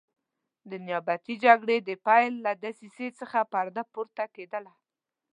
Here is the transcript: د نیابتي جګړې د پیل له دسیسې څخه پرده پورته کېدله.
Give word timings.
د 0.69 0.71
نیابتي 0.87 1.35
جګړې 1.45 1.77
د 1.81 1.89
پیل 2.05 2.33
له 2.45 2.51
دسیسې 2.63 3.07
څخه 3.19 3.37
پرده 3.51 3.83
پورته 3.93 4.23
کېدله. 4.35 4.73